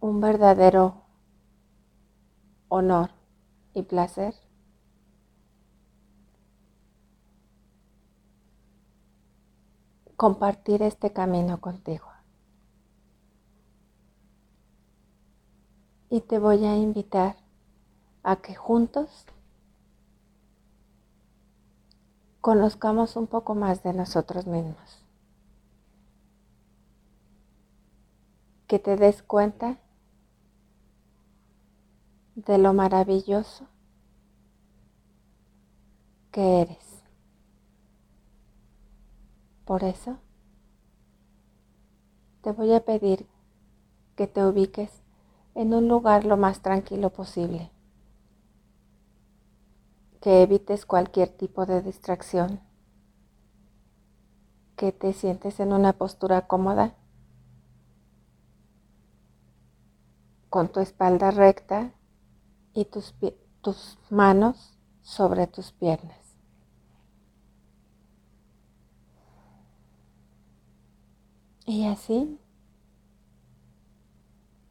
[0.00, 1.02] un verdadero
[2.68, 3.10] honor
[3.74, 4.34] y placer
[10.16, 12.06] compartir este camino contigo.
[16.10, 17.36] Y te voy a invitar
[18.22, 19.26] a que juntos
[22.40, 25.04] conozcamos un poco más de nosotros mismos.
[28.66, 29.78] Que te des cuenta
[32.48, 33.66] de lo maravilloso
[36.32, 37.04] que eres.
[39.66, 40.16] Por eso,
[42.42, 43.28] te voy a pedir
[44.16, 44.90] que te ubiques
[45.54, 47.70] en un lugar lo más tranquilo posible
[50.22, 52.60] que evites cualquier tipo de distracción,
[54.74, 56.94] que te sientes en una postura cómoda,
[60.48, 61.92] con tu espalda recta
[62.78, 63.14] y tus,
[63.60, 66.16] tus manos sobre tus piernas.
[71.66, 72.38] Y así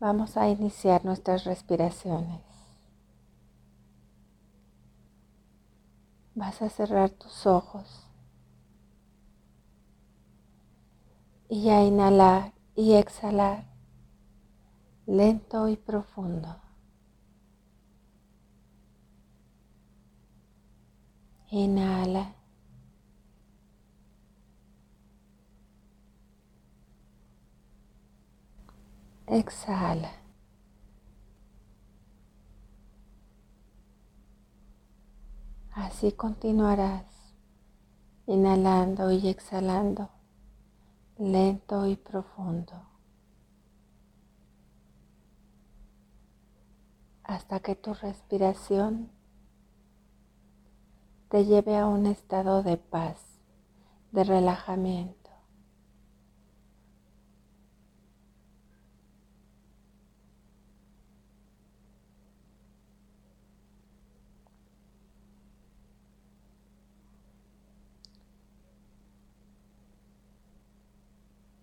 [0.00, 2.40] vamos a iniciar nuestras respiraciones.
[6.34, 8.06] vas a cerrar tus ojos
[11.50, 13.66] y a inhalar y exhalar
[15.06, 16.56] lento y profundo.
[21.50, 22.34] Inhala.
[29.26, 30.12] Exhala.
[35.72, 37.04] Así continuarás,
[38.26, 40.08] inhalando y exhalando,
[41.18, 42.74] lento y profundo,
[47.24, 49.10] hasta que tu respiración
[51.30, 53.18] te lleve a un estado de paz,
[54.10, 55.20] de relajamiento.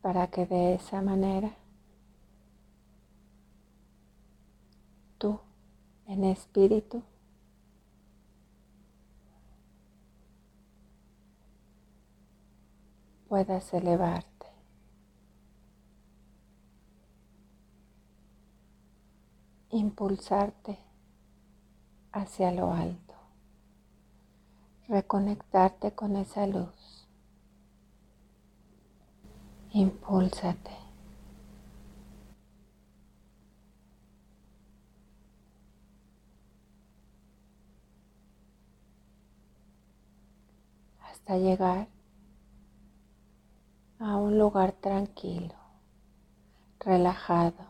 [0.02, 1.52] para que de esa manera
[5.18, 5.38] tú
[6.06, 7.04] en espíritu
[13.38, 14.48] puedas elevarte.
[19.70, 20.80] impulsarte
[22.14, 23.14] hacia lo alto,
[24.88, 27.08] reconectarte con esa luz.
[29.72, 30.72] Impúlsate.
[41.04, 41.88] Hasta llegar
[44.00, 45.56] a un lugar tranquilo,
[46.80, 47.66] relajado,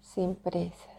[0.00, 0.96] sin prisas.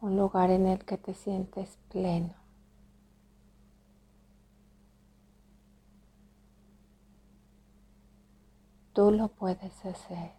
[0.00, 2.34] Un lugar en el que te sientes pleno.
[8.92, 10.32] Tú lo puedes hacer.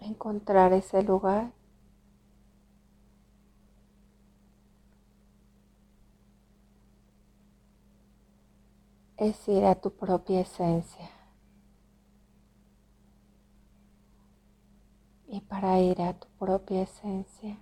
[0.00, 1.55] Encontrar ese lugar
[9.16, 11.10] es ir a tu propia esencia.
[15.26, 17.58] Y para ir a tu propia esencia,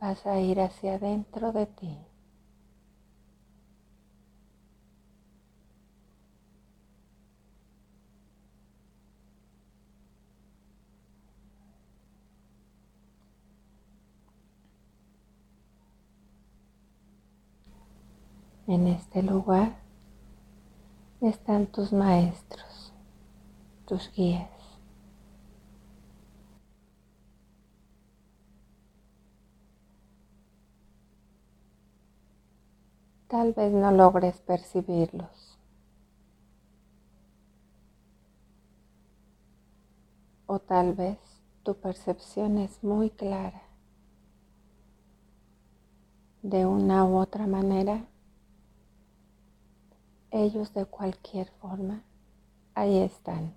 [0.00, 2.07] vas a ir hacia adentro de ti.
[18.68, 19.78] En este lugar
[21.22, 22.92] están tus maestros,
[23.86, 24.50] tus guías.
[33.26, 35.58] Tal vez no logres percibirlos.
[40.44, 41.18] O tal vez
[41.62, 43.62] tu percepción es muy clara.
[46.42, 48.04] De una u otra manera,
[50.30, 52.02] ellos de cualquier forma,
[52.74, 53.54] ahí están.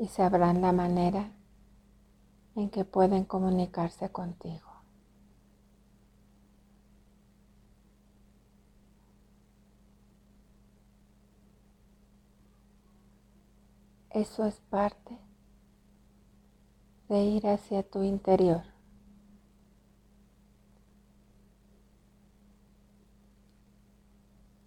[0.00, 1.30] y sabrán la manera
[2.56, 4.66] en que pueden comunicarse contigo.
[14.08, 15.18] Eso es parte
[17.10, 18.62] de ir hacia tu interior.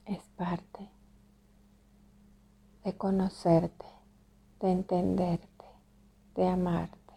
[0.05, 0.91] Es parte
[2.83, 3.85] de conocerte
[4.59, 5.65] de entenderte,
[6.35, 7.13] de amarte.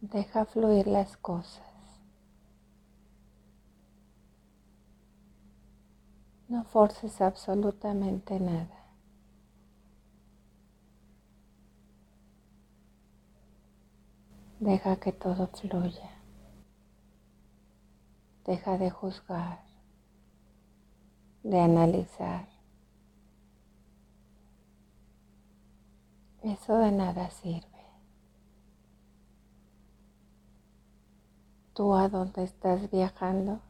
[0.00, 1.69] Deja fluir las cosas.
[6.50, 8.78] No forces absolutamente nada.
[14.58, 16.10] Deja que todo fluya.
[18.44, 19.70] Deja de juzgar
[21.44, 22.48] de analizar.
[26.42, 27.68] Eso de nada sirve.
[31.74, 33.60] Tú a dónde estás viajando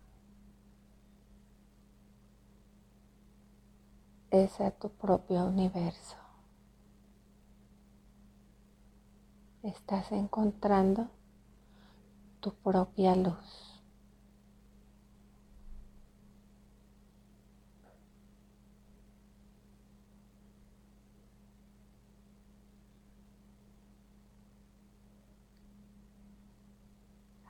[4.31, 6.17] es a tu propio universo.
[9.63, 11.09] Estás encontrando
[12.41, 13.67] tu propia luz.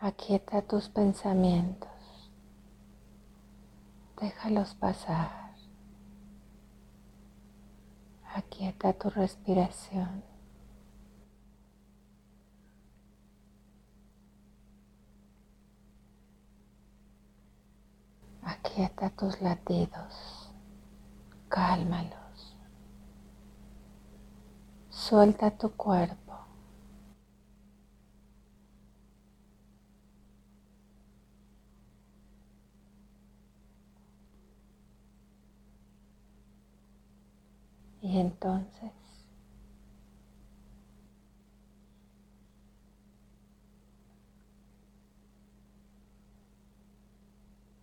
[0.01, 1.91] Aquieta tus pensamientos.
[4.19, 5.50] Déjalos pasar.
[8.41, 10.23] Aquieta tu respiración.
[18.43, 20.51] Aquieta tus latidos.
[21.51, 22.57] Cálmalos.
[24.89, 26.30] Suelta tu cuerpo.
[38.11, 38.91] Y entonces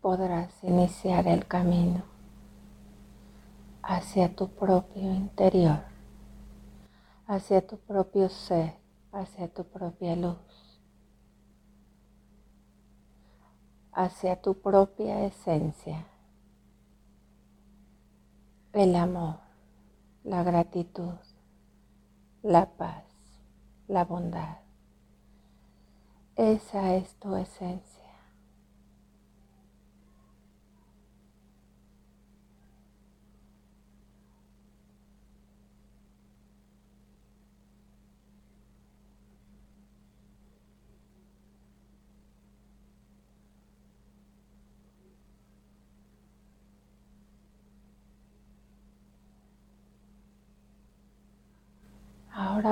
[0.02, 2.04] podrás iniciar el camino
[3.82, 5.80] hacia tu propio interior,
[7.26, 8.74] hacia tu propio ser,
[9.14, 10.82] hacia tu propia luz,
[13.94, 16.06] hacia tu propia esencia,
[18.74, 19.47] el amor
[20.28, 21.16] la gratitud,
[22.44, 23.06] la paz,
[23.88, 24.58] la bondad.
[26.36, 27.97] Esa es tu esencia.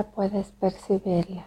[0.03, 1.45] Puedes percibirla.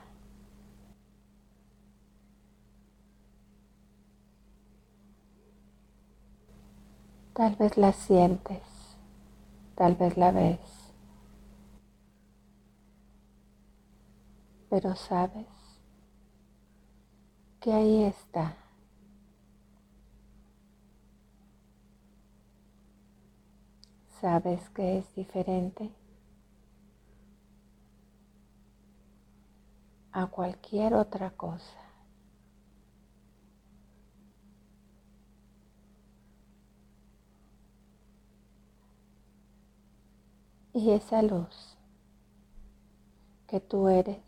[7.35, 8.97] Tal vez la sientes,
[9.76, 10.59] tal vez la ves,
[14.69, 15.47] pero sabes
[17.61, 18.57] que ahí está.
[24.21, 25.93] Sabes que es diferente
[30.12, 31.77] a cualquier otra cosa.
[40.73, 41.77] Y esa luz
[43.47, 44.19] que tú eres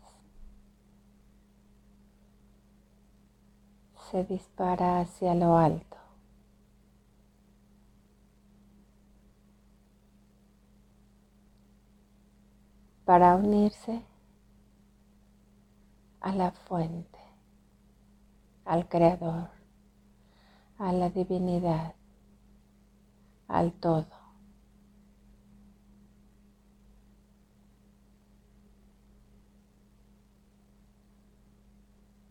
[4.11, 5.91] se dispara hacia lo alto.
[13.11, 14.01] para unirse
[16.21, 17.19] a la fuente,
[18.63, 19.49] al creador,
[20.77, 21.95] a la divinidad,
[23.47, 24.21] al todo.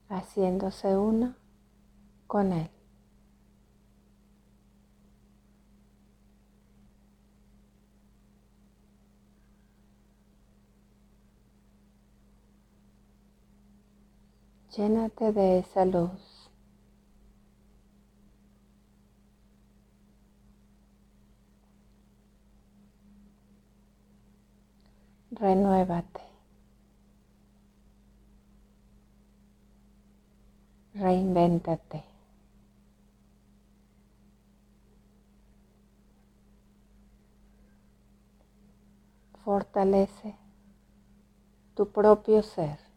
[0.08, 1.36] haciéndose uno
[2.26, 2.79] con él.
[14.76, 16.48] Llénate de esa luz.
[25.32, 26.20] Renuévate.
[30.94, 32.04] Reinvéntate.
[39.44, 40.36] Fortalece
[41.74, 42.89] tu propio ser.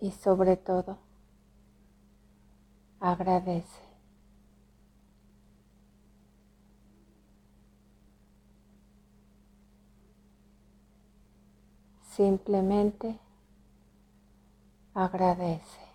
[0.00, 0.98] Y sobre todo
[3.00, 3.82] agradece.
[12.02, 13.18] Simplemente
[14.94, 15.88] agradece.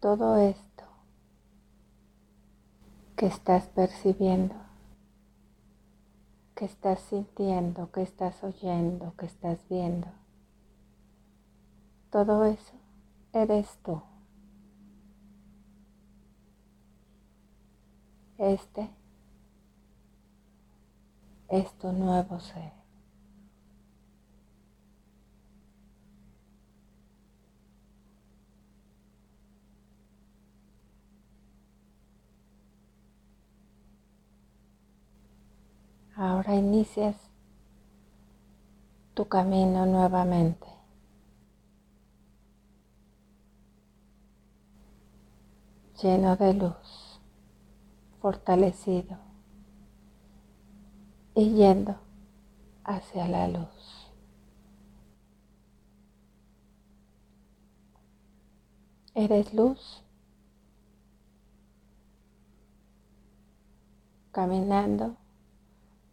[0.00, 0.84] Todo esto
[3.16, 4.63] que estás percibiendo
[6.54, 10.06] que estás sintiendo, que estás oyendo, que estás viendo.
[12.10, 12.74] Todo eso
[13.32, 14.00] eres tú.
[18.38, 18.88] Este
[21.48, 22.83] es tu nuevo ser.
[36.16, 37.16] Ahora inicias
[39.14, 40.74] tu camino nuevamente.
[46.04, 47.20] lleno de luz,
[48.20, 49.16] fortalecido
[51.34, 51.96] y yendo
[52.84, 54.10] hacia la luz.
[59.14, 60.02] Eres luz
[64.32, 65.16] caminando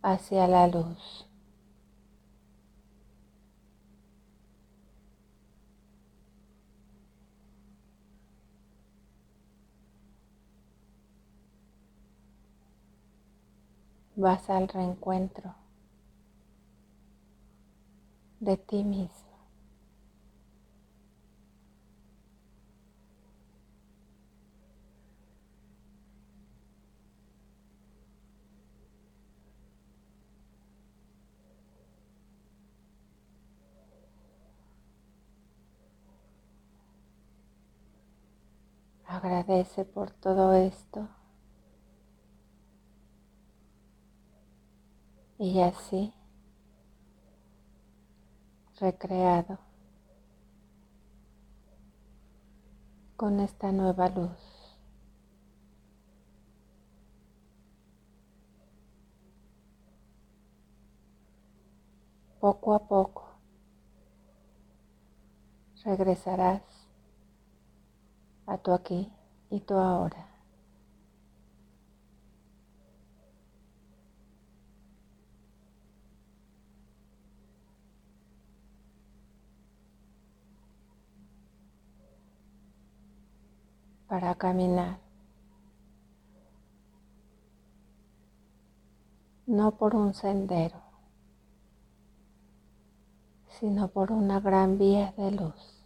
[0.01, 1.27] hacia la luz.
[14.15, 15.55] Vas al reencuentro
[18.39, 19.30] de ti mismo.
[39.21, 41.07] Agradece por todo esto.
[45.37, 46.11] Y así,
[48.79, 49.59] recreado
[53.15, 54.79] con esta nueva luz.
[62.39, 63.27] Poco a poco
[65.85, 66.80] regresarás
[68.45, 69.11] a tu aquí
[69.49, 70.31] y tu ahora.
[84.11, 84.97] para caminar,
[89.45, 90.81] no por un sendero,
[93.47, 95.80] sino por una gran vía de luz.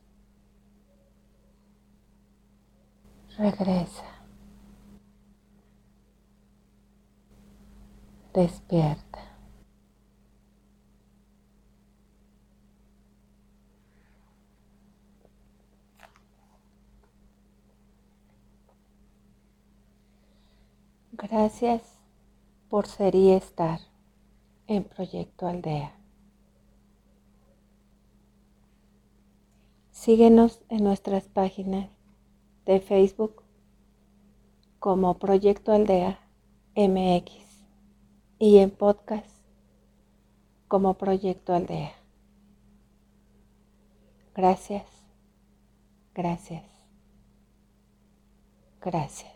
[3.38, 4.06] Regresa.
[8.34, 9.20] Despierta.
[21.12, 21.82] Gracias
[22.70, 23.80] por ser y estar
[24.68, 25.94] en Proyecto Aldea.
[29.92, 31.95] Síguenos en nuestras páginas
[32.66, 33.44] de Facebook
[34.80, 36.20] como Proyecto Aldea
[36.76, 37.32] MX
[38.40, 39.30] y en podcast
[40.68, 41.94] como Proyecto Aldea.
[44.36, 44.86] Gracias,
[46.14, 46.64] gracias,
[48.82, 49.35] gracias.